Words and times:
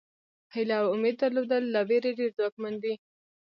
هیله 0.53 0.75
او 0.81 0.87
امید 0.95 1.15
درلودل 1.21 1.63
له 1.73 1.81
وېرې 1.89 2.11
ډېر 2.19 2.31
ځواکمن 2.37 2.73
دي. 2.83 2.93